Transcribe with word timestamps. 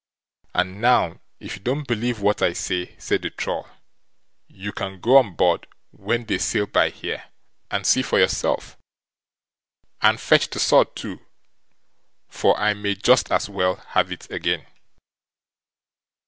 And 0.55 0.81
now 0.81 1.19
if 1.39 1.55
you 1.57 1.61
don't 1.61 1.87
believe 1.87 2.21
what 2.21 2.41
I 2.41 2.53
say", 2.53 2.95
said 2.97 3.21
the 3.21 3.29
Troll, 3.29 3.69
"you 4.47 4.71
can 4.71 4.99
go 4.99 5.17
on 5.17 5.35
board 5.35 5.67
when 5.91 6.25
they 6.25 6.39
sail 6.39 6.65
by 6.65 6.89
here, 6.89 7.25
and 7.69 7.85
see 7.85 8.01
for 8.01 8.17
yourself, 8.19 8.79
and 10.01 10.19
fetch 10.19 10.49
the 10.49 10.59
sword 10.59 10.95
too, 10.95 11.23
for 12.27 12.59
I 12.59 12.73
may 12.73 12.95
just 12.95 13.31
as 13.31 13.47
well 13.47 13.75
have 13.89 14.11
it 14.11 14.27
again." 14.31 14.65